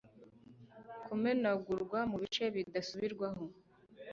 kumenagurwa 1.05 1.99
mubice 2.09 2.43
bidasubirwaho 2.55 3.43